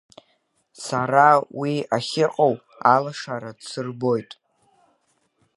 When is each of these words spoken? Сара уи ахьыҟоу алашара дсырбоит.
Сара 0.83 1.29
уи 1.59 1.73
ахьыҟоу 1.95 2.55
алашара 2.93 3.51
дсырбоит. 3.59 4.31